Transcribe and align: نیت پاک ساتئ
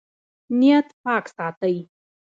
نیت 0.59 0.87
پاک 1.03 1.25
ساتئ 1.35 1.77